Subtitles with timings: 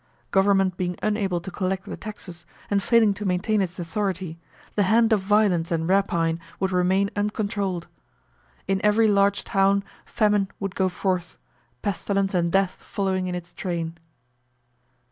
[0.31, 4.39] Government being unable to collect the taxes, and failing to maintain its authority,
[4.73, 7.85] the hand of violence and rapine would remain uncontrolled.
[8.67, 11.37] In every large town famine would go forth,
[11.83, 13.99] pestilence and death following in its train.